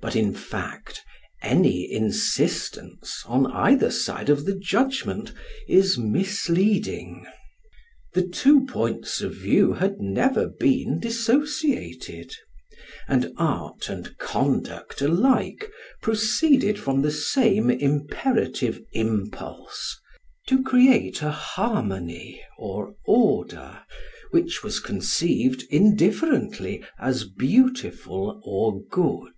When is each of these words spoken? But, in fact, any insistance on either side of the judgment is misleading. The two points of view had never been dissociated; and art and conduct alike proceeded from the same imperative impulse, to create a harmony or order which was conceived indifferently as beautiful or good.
But, 0.00 0.16
in 0.16 0.34
fact, 0.34 1.02
any 1.40 1.90
insistance 1.90 3.22
on 3.26 3.46
either 3.52 3.92
side 3.92 4.28
of 4.28 4.44
the 4.44 4.54
judgment 4.56 5.32
is 5.68 5.96
misleading. 5.96 7.24
The 8.12 8.26
two 8.26 8.66
points 8.66 9.20
of 9.20 9.34
view 9.36 9.74
had 9.74 10.00
never 10.00 10.48
been 10.48 10.98
dissociated; 10.98 12.34
and 13.06 13.32
art 13.38 13.88
and 13.88 14.18
conduct 14.18 15.00
alike 15.00 15.70
proceeded 16.02 16.76
from 16.80 17.00
the 17.02 17.12
same 17.12 17.70
imperative 17.70 18.80
impulse, 18.94 19.96
to 20.48 20.60
create 20.64 21.22
a 21.22 21.30
harmony 21.30 22.42
or 22.58 22.94
order 23.06 23.82
which 24.32 24.64
was 24.64 24.80
conceived 24.80 25.62
indifferently 25.70 26.84
as 26.98 27.22
beautiful 27.22 28.42
or 28.44 28.82
good. 28.90 29.30